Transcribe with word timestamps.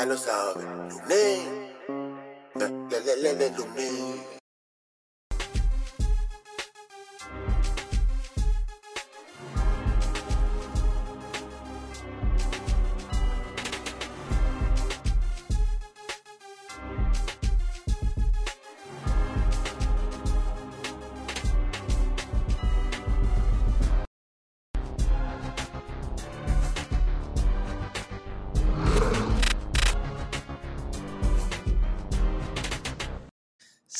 ya 0.00 0.06
lo 0.06 0.16
sabes. 0.16 0.64
Lunes, 1.08 1.42
le, 2.54 3.00
le, 3.00 3.16
le, 3.22 3.32
le, 3.34 3.50
lunes. 3.50 4.39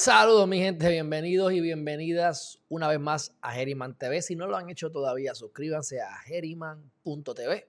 Saludos 0.02 0.48
mi 0.48 0.58
gente, 0.58 0.88
bienvenidos 0.88 1.52
y 1.52 1.60
bienvenidas 1.60 2.58
una 2.70 2.88
vez 2.88 2.98
más 2.98 3.36
a 3.42 3.52
Geriman 3.52 3.98
TV. 3.98 4.22
Si 4.22 4.34
no 4.34 4.46
lo 4.46 4.56
han 4.56 4.70
hecho 4.70 4.90
todavía, 4.90 5.34
suscríbanse 5.34 6.00
a 6.00 6.16
geriman.tv. 6.24 7.68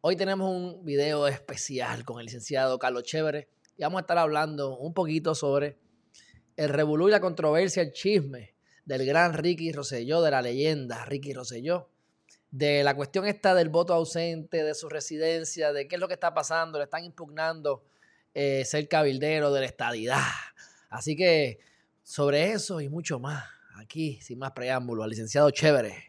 Hoy 0.00 0.16
tenemos 0.16 0.50
un 0.50 0.84
video 0.84 1.28
especial 1.28 2.04
con 2.04 2.18
el 2.18 2.26
licenciado 2.26 2.80
Carlos 2.80 3.04
Chévere 3.04 3.48
y 3.76 3.82
vamos 3.84 3.98
a 3.98 4.00
estar 4.00 4.18
hablando 4.18 4.76
un 4.76 4.92
poquito 4.92 5.36
sobre 5.36 5.78
el 6.56 6.68
revolú 6.68 7.06
y 7.06 7.12
la 7.12 7.20
controversia, 7.20 7.84
el 7.84 7.92
chisme 7.92 8.56
del 8.84 9.06
gran 9.06 9.32
Ricky 9.32 9.70
Rosselló, 9.70 10.20
de 10.20 10.32
la 10.32 10.42
leyenda 10.42 11.04
Ricky 11.04 11.32
Rosselló, 11.32 11.90
de 12.50 12.82
la 12.82 12.96
cuestión 12.96 13.24
esta 13.24 13.54
del 13.54 13.68
voto 13.68 13.94
ausente, 13.94 14.64
de 14.64 14.74
su 14.74 14.88
residencia, 14.88 15.72
de 15.72 15.86
qué 15.86 15.94
es 15.94 16.00
lo 16.00 16.08
que 16.08 16.14
está 16.14 16.34
pasando, 16.34 16.78
le 16.78 16.86
están 16.86 17.04
impugnando 17.04 17.84
eh, 18.34 18.64
ser 18.64 18.88
cabildero 18.88 19.52
de 19.52 19.60
la 19.60 19.66
estadidad 19.66 20.18
Así 20.92 21.16
que 21.16 21.58
sobre 22.02 22.52
eso 22.52 22.80
y 22.82 22.90
mucho 22.90 23.18
más, 23.18 23.42
aquí, 23.80 24.20
sin 24.20 24.38
más 24.38 24.52
preámbulo, 24.52 25.02
al 25.02 25.08
licenciado 25.08 25.50
Chévere. 25.50 26.04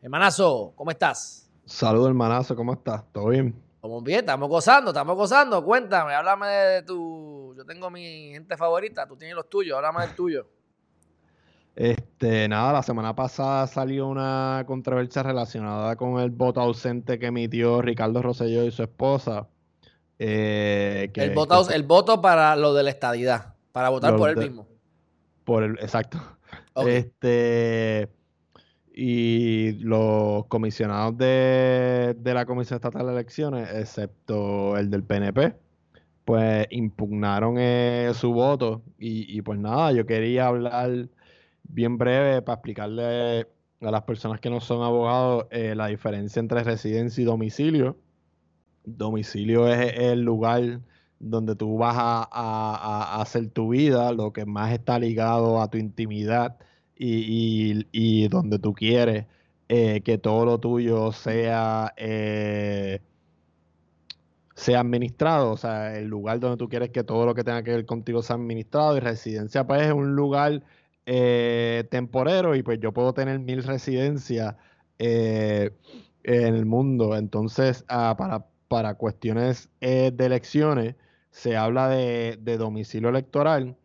Hermanazo, 0.00 0.72
¿cómo 0.74 0.90
estás? 0.90 1.50
Saludos, 1.66 2.08
hermanazo, 2.08 2.56
¿cómo 2.56 2.72
estás? 2.72 3.04
¿Todo 3.12 3.28
bien? 3.28 3.54
Estamos 3.74 4.02
bien, 4.02 4.20
estamos 4.20 4.48
gozando, 4.48 4.92
estamos 4.92 5.14
gozando. 5.14 5.62
Cuéntame, 5.62 6.14
háblame 6.14 6.46
de 6.46 6.82
tu. 6.84 7.54
Yo 7.54 7.66
tengo 7.66 7.90
mi 7.90 8.30
gente 8.32 8.56
favorita, 8.56 9.06
tú 9.06 9.14
tienes 9.14 9.36
los 9.36 9.50
tuyos, 9.50 9.76
háblame 9.76 10.06
del 10.06 10.16
tuyo. 10.16 10.48
Este, 11.76 12.48
nada, 12.48 12.72
la 12.72 12.82
semana 12.82 13.14
pasada 13.14 13.66
salió 13.66 14.06
una 14.06 14.64
controversia 14.66 15.22
relacionada 15.22 15.96
con 15.96 16.18
el 16.18 16.30
voto 16.30 16.62
ausente 16.62 17.18
que 17.18 17.26
emitió 17.26 17.82
Ricardo 17.82 18.22
Rosselló 18.22 18.64
y 18.64 18.70
su 18.70 18.82
esposa. 18.82 19.48
Eh, 20.18 21.10
el, 21.14 21.34
voto, 21.34 21.68
el 21.68 21.82
voto 21.82 22.22
para 22.22 22.56
lo 22.56 22.72
de 22.72 22.84
la 22.84 22.90
estadidad. 22.90 23.53
Para 23.74 23.88
votar 23.88 24.16
por 24.16 24.30
él 24.30 24.36
mismo. 24.36 24.68
Por 25.42 25.64
el, 25.64 25.72
exacto. 25.80 26.18
Este 26.86 28.08
y 28.94 29.72
los 29.80 30.46
comisionados 30.46 31.18
de, 31.18 32.14
la 32.22 32.46
Comisión 32.46 32.76
Estatal 32.76 33.04
de 33.06 33.12
Elecciones, 33.12 33.68
excepto 33.74 34.76
el 34.76 34.90
del 34.90 35.02
PNP, 35.02 35.56
pues 36.24 36.68
impugnaron 36.70 37.56
eh, 37.58 38.12
su 38.14 38.32
voto. 38.32 38.82
Y, 38.96 39.42
pues 39.42 39.58
nada, 39.58 39.90
yo 39.90 40.06
quería 40.06 40.46
hablar 40.46 41.08
bien 41.64 41.98
breve 41.98 42.42
para 42.42 42.54
explicarle 42.54 43.48
a 43.80 43.90
las 43.90 44.02
personas 44.02 44.38
que 44.38 44.50
no 44.50 44.60
son 44.60 44.84
abogados 44.84 45.46
eh, 45.50 45.74
la 45.74 45.88
diferencia 45.88 46.38
entre 46.38 46.62
residencia 46.62 47.22
y 47.22 47.24
domicilio. 47.24 47.98
Domicilio 48.84 49.66
es 49.66 49.98
el 49.98 50.22
lugar 50.22 50.78
donde 51.30 51.56
tú 51.56 51.78
vas 51.78 51.96
a, 51.98 53.20
hacer 53.20 53.50
tu 53.50 53.70
vida, 53.70 54.12
lo 54.12 54.32
que 54.32 54.46
más 54.46 54.72
está 54.72 54.98
ligado 54.98 55.60
a 55.60 55.70
tu 55.70 55.78
intimidad 55.78 56.56
y, 56.96 58.28
donde 58.28 58.58
tú 58.58 58.74
quieres 58.74 59.26
eh, 59.68 60.02
que 60.02 60.18
todo 60.18 60.44
lo 60.44 60.58
tuyo 60.60 61.12
sea, 61.12 61.92
eh, 61.96 63.00
sea 64.54 64.80
administrado, 64.80 65.52
o 65.52 65.56
sea, 65.56 65.96
el 65.98 66.06
lugar 66.06 66.40
donde 66.40 66.56
tú 66.58 66.68
quieres 66.68 66.90
que 66.90 67.04
todo 67.04 67.26
lo 67.26 67.34
que 67.34 67.44
tenga 67.44 67.62
que 67.62 67.72
ver 67.72 67.86
contigo 67.86 68.22
sea 68.22 68.36
administrado. 68.36 68.96
Y 68.96 69.00
residencia 69.00 69.66
pues 69.66 69.82
es 69.82 69.92
un 69.92 70.14
lugar 70.16 70.62
eh, 71.06 71.84
temporero 71.90 72.54
y 72.54 72.62
pues 72.62 72.80
yo 72.80 72.92
puedo 72.92 73.14
tener 73.14 73.38
mil 73.40 73.62
residencias 73.64 74.56
en 74.98 75.74
el 76.54 76.66
mundo, 76.66 77.16
entonces 77.16 77.84
ah, 77.88 78.14
para, 78.16 78.46
para 78.68 78.94
cuestiones 78.94 79.68
de 79.80 80.14
elecciones, 80.18 80.94
se 81.34 81.56
habla 81.56 81.88
de, 81.88 82.56
domicilio 82.58 83.08
electoral. 83.08 83.76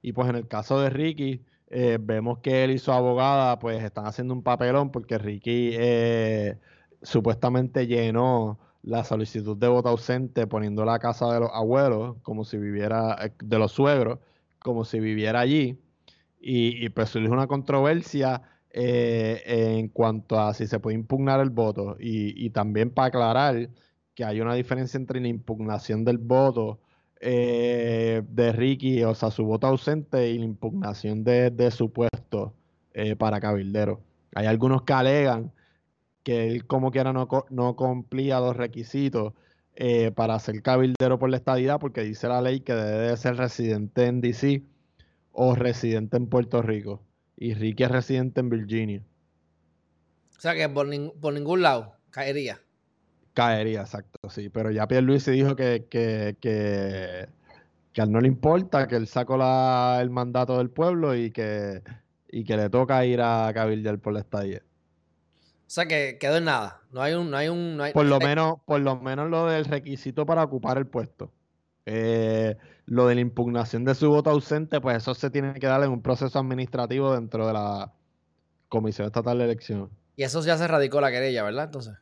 Y 0.00 0.12
pues 0.12 0.28
en 0.30 0.36
el 0.36 0.48
caso 0.48 0.80
de 0.80 0.88
Ricky, 0.88 1.44
eh, 1.68 1.98
vemos 2.00 2.38
que 2.38 2.64
él 2.64 2.70
y 2.70 2.78
su 2.78 2.92
abogada 2.92 3.58
pues 3.58 3.84
están 3.84 4.06
haciendo 4.06 4.32
un 4.32 4.42
papelón 4.42 4.90
porque 4.90 5.18
Ricky 5.18 5.72
eh, 5.74 6.58
supuestamente 7.02 7.86
llenó 7.86 8.58
la 8.82 9.04
solicitud 9.04 9.56
de 9.56 9.68
voto 9.68 9.90
ausente 9.90 10.46
poniendo 10.46 10.84
la 10.86 10.98
casa 10.98 11.30
de 11.32 11.40
los 11.40 11.50
abuelos 11.52 12.16
como 12.22 12.44
si 12.44 12.56
viviera, 12.56 13.18
eh, 13.22 13.32
de 13.42 13.58
los 13.58 13.72
suegros, 13.72 14.18
como 14.60 14.86
si 14.86 15.00
viviera 15.00 15.40
allí. 15.40 15.78
Y, 16.40 16.88
pues 16.90 17.14
es 17.16 17.28
una 17.28 17.46
controversia 17.46 18.42
en 18.70 19.88
cuanto 19.88 20.40
a 20.40 20.52
si 20.52 20.66
se 20.66 20.80
puede 20.80 20.96
impugnar 20.96 21.40
el 21.40 21.50
voto. 21.50 21.96
Y, 22.00 22.46
y 22.46 22.50
también 22.50 22.90
para 22.90 23.08
aclarar 23.08 23.68
que 24.14 24.24
hay 24.24 24.40
una 24.40 24.54
diferencia 24.54 24.98
entre 24.98 25.20
la 25.20 25.28
impugnación 25.28 26.04
del 26.04 26.18
voto 26.18 26.80
eh, 27.20 28.22
de 28.28 28.52
Ricky, 28.52 29.02
o 29.02 29.14
sea, 29.14 29.30
su 29.30 29.44
voto 29.44 29.66
ausente, 29.66 30.30
y 30.30 30.38
la 30.38 30.44
impugnación 30.44 31.24
de, 31.24 31.70
su 31.70 31.92
puesto 31.92 32.54
eh, 32.92 33.16
para 33.16 33.40
cabildero. 33.40 34.02
Hay 34.34 34.46
algunos 34.46 34.82
que 34.82 34.92
alegan 34.92 35.52
que 36.22 36.48
él 36.48 36.66
como 36.66 36.90
quiera 36.90 37.12
no, 37.12 37.28
no 37.50 37.76
cumplía 37.76 38.40
los 38.40 38.56
requisitos 38.56 39.34
eh, 39.76 40.10
para 40.12 40.38
ser 40.38 40.62
cabildero 40.62 41.18
por 41.18 41.30
la 41.30 41.36
estadidad, 41.36 41.80
porque 41.80 42.02
dice 42.02 42.28
la 42.28 42.40
ley 42.40 42.60
que 42.60 42.74
debe 42.74 43.16
ser 43.16 43.36
residente 43.36 44.06
en 44.06 44.20
DC 44.20 44.62
o 45.32 45.54
residente 45.54 46.16
en 46.16 46.28
Puerto 46.28 46.62
Rico. 46.62 47.02
Y 47.36 47.54
Ricky 47.54 47.84
es 47.84 47.90
residente 47.90 48.40
en 48.40 48.50
Virginia. 48.50 49.02
O 50.36 50.40
sea 50.40 50.54
que 50.54 50.68
por, 50.68 50.88
por 51.20 51.32
ningún 51.32 51.62
lado 51.62 51.96
caería. 52.10 52.60
Caería, 53.34 53.80
exacto, 53.82 54.30
sí. 54.30 54.48
Pero 54.48 54.70
ya 54.70 54.86
Pierluisi 54.86 55.32
dijo 55.32 55.56
que, 55.56 55.86
que, 55.90 56.36
que, 56.40 57.28
que 57.92 58.00
a 58.00 58.04
él 58.04 58.12
no 58.12 58.20
le 58.20 58.28
importa, 58.28 58.86
que 58.86 58.96
él 58.96 59.08
sacó 59.08 59.36
la, 59.36 59.98
el 60.00 60.08
mandato 60.08 60.58
del 60.58 60.70
pueblo 60.70 61.14
y 61.16 61.32
que, 61.32 61.82
y 62.30 62.44
que 62.44 62.56
le 62.56 62.70
toca 62.70 63.04
ir 63.04 63.20
a 63.20 63.50
cabildear 63.52 63.98
por 63.98 64.12
la 64.12 64.20
estadía. 64.20 64.62
O 65.66 65.70
sea 65.74 65.86
que 65.86 66.18
quedó 66.20 66.36
en 66.36 66.44
nada. 66.44 66.82
No 66.92 67.02
hay 67.02 67.14
un, 67.14 67.30
no 67.30 67.36
hay 67.36 67.48
un, 67.48 67.80
por 67.92 68.06
lo 68.06 68.20
menos, 68.20 68.58
por 68.64 68.80
lo 68.80 68.96
menos 69.00 69.28
lo 69.28 69.46
del 69.46 69.64
requisito 69.64 70.24
para 70.24 70.44
ocupar 70.44 70.78
el 70.78 70.86
puesto. 70.86 71.32
Eh, 71.86 72.56
lo 72.86 73.08
de 73.08 73.16
la 73.16 73.20
impugnación 73.20 73.84
de 73.84 73.94
su 73.94 74.08
voto 74.10 74.30
ausente, 74.30 74.80
pues 74.80 74.98
eso 74.98 75.14
se 75.14 75.30
tiene 75.30 75.54
que 75.54 75.66
dar 75.66 75.82
en 75.82 75.90
un 75.90 76.02
proceso 76.02 76.38
administrativo 76.38 77.14
dentro 77.14 77.46
de 77.46 77.52
la 77.54 77.92
Comisión 78.68 79.06
Estatal 79.06 79.38
de 79.38 79.44
Elecciones. 79.44 79.88
Y 80.16 80.22
eso 80.22 80.40
ya 80.44 80.56
se 80.56 80.68
radicó 80.68 81.00
la 81.00 81.10
querella, 81.10 81.42
¿verdad? 81.42 81.64
Entonces. 81.64 81.94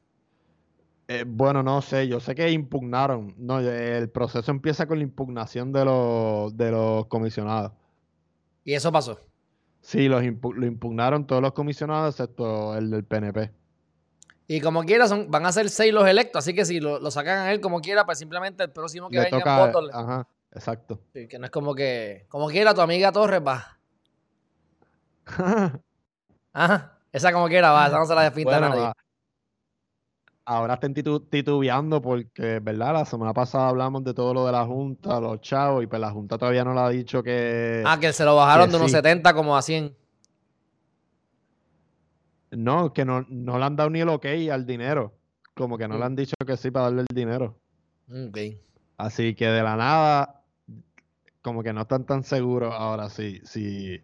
Eh, 1.13 1.25
bueno, 1.27 1.63
no 1.63 1.83
sé, 1.83 2.09
yo 2.09 2.21
sé 2.21 2.35
que 2.35 2.51
impugnaron. 2.51 3.35
No, 3.37 3.61
el 3.61 4.09
proceso 4.09 4.51
empieza 4.51 4.87
con 4.87 4.97
la 4.97 5.05
impugnación 5.05 5.71
de 5.71 5.85
los, 5.85 6.57
de 6.57 6.71
los 6.71 7.07
comisionados. 7.07 7.73
¿Y 8.65 8.73
eso 8.73 8.91
pasó? 8.91 9.21
Sí, 9.83 10.09
los 10.09 10.23
lo 10.23 10.67
impugnaron 10.67 11.27
todos 11.27 11.43
los 11.43 11.53
comisionados 11.53 12.15
excepto 12.15 12.75
el 12.77 12.91
del 12.91 13.05
PNP. 13.05 13.51
Y 14.47 14.63
como 14.63 14.85
quiera, 14.85 15.07
son, 15.07 15.31
van 15.31 15.45
a 15.45 15.53
ser 15.53 15.69
seis 15.69 15.93
los 15.93 16.09
electos, 16.09 16.39
así 16.39 16.55
que 16.55 16.65
si 16.65 16.81
lo, 16.81 17.11
sacan 17.11 17.41
a 17.41 17.53
él 17.53 17.61
como 17.61 17.83
quiera, 17.83 18.07
pues 18.07 18.19
simplemente 18.19 18.63
el 18.63 18.71
próximo 18.71 19.11
que 19.11 19.19
venga 19.19 19.37
en 19.37 19.67
voto. 19.67 19.91
Ajá, 19.93 20.27
exacto. 20.53 20.99
Sí, 21.13 21.29
que 21.29 21.39
no 21.39 21.45
es 21.45 21.51
como 21.51 21.75
que, 21.75 22.25
como 22.29 22.49
quiera, 22.49 22.73
tu 22.73 22.81
amiga 22.81 23.13
Torres 23.13 23.43
va. 23.47 23.79
ajá, 26.55 26.99
esa 27.13 27.33
como 27.33 27.49
quiera 27.49 27.71
va, 27.71 27.89
esa 27.89 27.99
no 27.99 28.07
se 28.07 28.15
la 28.15 28.23
despinta 28.23 28.61
nadie 28.61 28.93
ahora 30.45 30.75
estén 30.75 30.95
titubeando 30.95 32.03
porque, 32.03 32.61
¿verdad? 32.61 32.95
La 32.95 33.05
semana 33.05 33.33
pasada 33.33 33.69
hablamos 33.69 34.05
de 34.05 34.15
todo 34.15 34.35
lo 34.35 34.47
de 34.47 34.53
la 34.53 34.65
Junta, 34.65 35.21
los 35.21 35.41
chavos, 35.41 35.83
y 35.83 35.87
pues 35.87 36.01
la 36.01 36.11
Junta 36.11 36.39
todavía 36.39 36.65
no 36.65 36.75
le 36.75 36.81
ha 36.81 36.89
dicho 36.89 37.23
que... 37.23 37.83
Ah, 37.87 37.99
que 38.01 38.13
se 38.13 38.25
lo 38.25 38.37
bajaron 38.37 38.71
de 38.71 38.77
unos 38.77 38.91
70 38.91 39.35
como 39.35 39.57
a 39.57 39.63
100. 39.63 39.97
No, 42.53 42.93
que 42.93 43.05
no, 43.05 43.25
no 43.29 43.59
le 43.59 43.65
han 43.65 43.77
dado 43.77 43.91
ni 43.91 44.01
el 44.01 44.09
ok 44.09 44.27
al 44.53 44.67
dinero. 44.67 45.15
Como 45.55 45.79
que 45.79 45.89
no 45.89 45.95
le 45.95 46.01
mm. 46.01 46.05
han 46.05 46.17
dicho 46.17 46.35
que 46.47 46.57
sí 46.57 46.71
para 46.71 46.87
darle 46.87 47.03
el 47.03 47.15
dinero. 47.15 47.59
Ok. 48.11 48.39
Así 48.99 49.35
que 49.35 49.47
de 49.47 49.63
la 49.63 49.77
nada, 49.77 50.43
como 51.41 51.63
que 51.63 51.73
no 51.73 51.83
están 51.83 52.05
tan 52.05 52.23
seguros 52.23 52.75
ahora 52.77 53.09
sí, 53.09 53.41
sí 53.45 54.03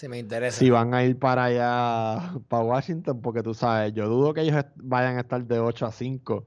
si 0.00 0.08
me 0.08 0.18
interesa. 0.18 0.58
Si 0.58 0.70
van 0.70 0.94
a 0.94 1.04
ir 1.04 1.18
para 1.18 1.44
allá, 1.44 2.40
para 2.48 2.64
Washington, 2.64 3.20
porque 3.20 3.42
tú 3.42 3.52
sabes, 3.54 3.92
yo 3.92 4.08
dudo 4.08 4.32
que 4.32 4.40
ellos 4.40 4.64
vayan 4.76 5.18
a 5.18 5.20
estar 5.20 5.44
de 5.44 5.58
8 5.58 5.86
a 5.86 5.92
5 5.92 6.46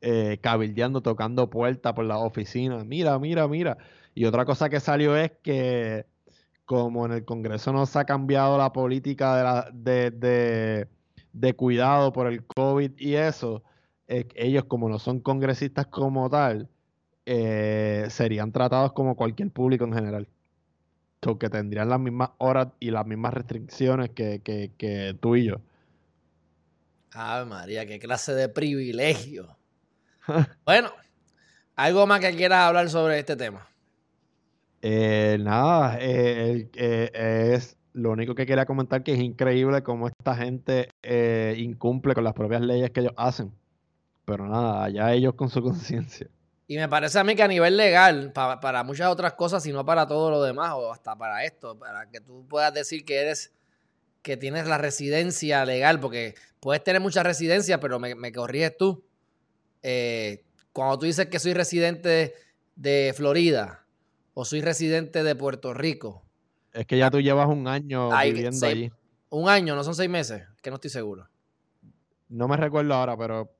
eh, 0.00 0.38
cabildeando, 0.40 1.00
tocando 1.00 1.48
puertas 1.48 1.92
por 1.92 2.04
las 2.04 2.18
oficinas. 2.18 2.84
Mira, 2.84 3.18
mira, 3.20 3.46
mira. 3.46 3.78
Y 4.14 4.24
otra 4.24 4.44
cosa 4.44 4.68
que 4.68 4.80
salió 4.80 5.16
es 5.16 5.30
que 5.42 6.06
como 6.64 7.06
en 7.06 7.12
el 7.12 7.24
Congreso 7.24 7.72
no 7.72 7.86
se 7.86 7.98
ha 7.98 8.04
cambiado 8.04 8.58
la 8.58 8.72
política 8.72 9.70
de, 9.72 10.88
de, 11.32 11.54
cuidado 11.54 12.12
por 12.12 12.26
el 12.26 12.44
COVID 12.44 12.92
y 12.98 13.14
eso, 13.14 13.62
eh, 14.08 14.26
ellos 14.34 14.64
como 14.64 14.88
no 14.88 14.98
son 14.98 15.20
congresistas 15.20 15.86
como 15.86 16.28
tal, 16.30 16.68
eh, 17.26 18.06
serían 18.10 18.52
tratados 18.52 18.92
como 18.92 19.16
cualquier 19.16 19.50
público 19.50 19.84
en 19.84 19.92
general. 19.92 20.28
Que 21.22 21.48
tendrían 21.48 21.88
las 21.88 22.00
mismas 22.00 22.30
horas 22.38 22.68
y 22.80 22.90
las 22.90 23.06
mismas 23.06 23.32
restricciones 23.32 24.10
que, 24.10 24.40
que, 24.42 24.72
que 24.76 25.16
tú 25.20 25.36
y 25.36 25.44
yo. 25.44 25.60
Ave 27.12 27.44
María, 27.46 27.86
qué 27.86 27.98
clase 27.98 28.34
de 28.34 28.48
privilegio. 28.48 29.56
bueno, 30.66 30.90
¿algo 31.76 32.06
más 32.06 32.20
que 32.20 32.34
quieras 32.34 32.66
hablar 32.66 32.88
sobre 32.90 33.18
este 33.18 33.36
tema? 33.36 33.68
Eh, 34.80 35.38
nada, 35.40 35.96
eh, 36.00 36.68
eh, 36.74 37.52
es 37.54 37.76
lo 37.92 38.10
único 38.10 38.34
que 38.34 38.46
quería 38.46 38.66
comentar 38.66 39.04
que 39.04 39.12
es 39.12 39.20
increíble 39.20 39.82
cómo 39.84 40.08
esta 40.08 40.34
gente 40.34 40.88
incumple 41.56 42.14
con 42.14 42.24
las 42.24 42.32
propias 42.32 42.62
leyes 42.62 42.90
que 42.90 43.00
ellos 43.00 43.14
hacen. 43.16 43.52
Pero 44.24 44.48
nada, 44.48 44.84
allá 44.84 45.12
ellos 45.12 45.34
con 45.34 45.50
su 45.50 45.62
conciencia. 45.62 46.28
Y 46.72 46.78
me 46.78 46.88
parece 46.88 47.18
a 47.18 47.24
mí 47.24 47.36
que 47.36 47.42
a 47.42 47.48
nivel 47.48 47.76
legal, 47.76 48.32
para 48.32 48.82
muchas 48.82 49.08
otras 49.08 49.34
cosas, 49.34 49.66
y 49.66 49.72
no 49.72 49.84
para 49.84 50.06
todo 50.06 50.30
lo 50.30 50.42
demás, 50.42 50.72
o 50.74 50.90
hasta 50.90 51.14
para 51.14 51.44
esto, 51.44 51.78
para 51.78 52.08
que 52.08 52.18
tú 52.22 52.46
puedas 52.48 52.72
decir 52.72 53.04
que 53.04 53.20
eres, 53.20 53.52
que 54.22 54.38
tienes 54.38 54.66
la 54.66 54.78
residencia 54.78 55.66
legal, 55.66 56.00
porque 56.00 56.34
puedes 56.60 56.82
tener 56.82 57.02
mucha 57.02 57.22
residencia, 57.22 57.78
pero 57.78 58.00
me, 58.00 58.14
me 58.14 58.32
corriges 58.32 58.74
tú. 58.78 59.04
cuando 60.72 60.98
tú 61.00 61.04
dices 61.04 61.26
que 61.26 61.38
soy 61.38 61.52
residente 61.52 62.32
de 62.74 63.12
Florida, 63.14 63.84
o 64.32 64.46
soy 64.46 64.62
residente 64.62 65.22
de 65.22 65.36
Puerto 65.36 65.74
Rico. 65.74 66.24
Es 66.72 66.86
que 66.86 66.96
ya 66.96 67.10
tú 67.10 67.20
llevas 67.20 67.48
un 67.48 67.68
año 67.68 68.08
viviendo 68.22 68.66
allí. 68.66 68.90
Un 69.28 69.50
año, 69.50 69.76
no 69.76 69.84
son 69.84 69.94
seis 69.94 70.08
meses, 70.08 70.44
que 70.62 70.70
no 70.70 70.76
estoy 70.76 70.88
seguro. 70.88 71.28
No 72.30 72.48
me 72.48 72.56
recuerdo 72.56 72.94
ahora, 72.94 73.14
pero 73.14 73.52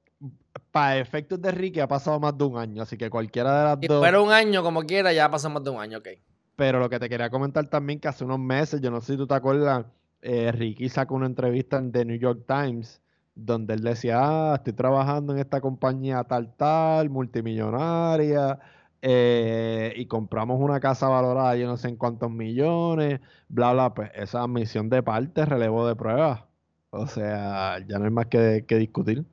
para 0.73 0.99
efectos 0.99 1.41
de 1.41 1.53
Ricky 1.53 1.81
ha 1.81 1.87
pasado 1.87 2.19
más 2.19 2.37
de 2.37 2.45
un 2.45 2.59
año, 2.59 2.83
así 2.83 2.97
que 2.97 3.09
cualquiera 3.11 3.59
de 3.59 3.65
las 3.65 3.81
dos. 3.81 4.03
Pero 4.05 4.25
un 4.25 4.33
año, 4.33 4.63
como 4.63 4.83
quiera, 4.83 5.13
ya 5.13 5.27
ha 5.27 5.31
pasado 5.31 5.55
más 5.55 5.63
de 5.63 5.71
un 5.71 5.81
año, 5.81 5.99
ok. 5.99 6.09
Pero 6.57 6.81
lo 6.81 6.91
que 6.91 6.99
te 6.99 7.09
quería 7.09 7.31
comentar 7.31 7.67
también, 7.69 8.01
que 8.01 8.09
hace 8.09 8.25
unos 8.25 8.41
meses, 8.41 8.81
yo 8.81 8.91
no 8.91 9.01
sé 9.01 9.13
si 9.13 9.19
tú 9.19 9.27
te 9.27 9.35
acuerdas, 9.35 9.87
eh, 10.23 10.51
Ricky 10.51 10.89
sacó 10.89 11.15
una 11.15 11.27
entrevista 11.27 11.79
en 11.79 11.93
The 11.93 12.05
New 12.05 12.19
York 12.19 12.45
Times 12.47 13.01
donde 13.35 13.75
él 13.75 13.83
decía, 13.83 14.19
ah, 14.21 14.55
estoy 14.57 14.73
trabajando 14.75 15.33
en 15.33 15.39
esta 15.39 15.61
compañía 15.61 16.23
tal, 16.25 16.55
tal, 16.55 17.09
multimillonaria, 17.09 18.59
eh, 19.01 19.93
y 19.97 20.07
compramos 20.07 20.61
una 20.61 20.79
casa 20.79 21.09
valorada 21.09 21.57
yo 21.57 21.67
no 21.67 21.77
sé 21.77 21.89
en 21.89 21.97
cuántos 21.97 22.31
millones, 22.31 23.21
bla, 23.49 23.73
bla, 23.73 23.95
pues 23.95 24.11
esa 24.15 24.43
admisión 24.43 24.89
de 24.91 25.03
parte, 25.03 25.45
relevo 25.45 25.87
de 25.87 25.97
pruebas. 25.97 26.45
O 26.91 27.07
sea, 27.07 27.79
ya 27.89 27.99
no 27.99 28.05
hay 28.05 28.11
más 28.11 28.27
que, 28.27 28.65
discutir. 28.69 29.25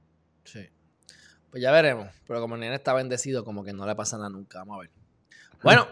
Sí. 0.45 0.61
Pues 1.51 1.63
ya 1.63 1.71
veremos. 1.71 2.07
Pero 2.27 2.41
como 2.41 2.55
el 2.55 2.61
nene 2.61 2.75
está 2.75 2.93
bendecido, 2.93 3.43
como 3.43 3.63
que 3.63 3.73
no 3.73 3.85
le 3.85 3.95
pasa 3.95 4.17
nada 4.17 4.29
nunca. 4.29 4.59
Vamos 4.59 4.77
a 4.77 4.79
ver. 4.81 4.91
Bueno, 5.63 5.87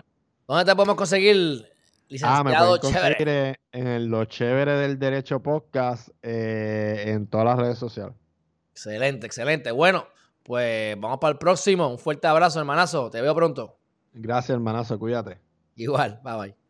¿dónde 0.47 0.65
te 0.65 0.75
podemos 0.75 0.95
conseguir, 0.95 1.37
licenciado 2.07 2.75
ah, 2.75 2.79
me 2.83 2.89
chévere? 2.89 3.59
En 3.71 4.09
Lo 4.09 4.25
Chévere 4.25 4.73
del 4.73 4.97
Derecho 4.97 5.41
Podcast, 5.41 6.09
eh, 6.21 7.05
en 7.07 7.27
todas 7.27 7.45
las 7.45 7.59
redes 7.59 7.77
sociales. 7.77 8.15
Excelente, 8.71 9.25
excelente. 9.25 9.71
Bueno, 9.71 10.07
pues 10.43 10.95
vamos 10.99 11.17
para 11.19 11.33
el 11.33 11.37
próximo. 11.37 11.89
Un 11.89 11.99
fuerte 11.99 12.27
abrazo, 12.27 12.59
hermanazo. 12.59 13.09
Te 13.09 13.21
veo 13.21 13.35
pronto. 13.35 13.77
Gracias, 14.13 14.51
hermanazo. 14.51 14.97
Cuídate. 14.97 15.39
Igual. 15.75 16.21
Bye 16.23 16.37
bye. 16.37 16.66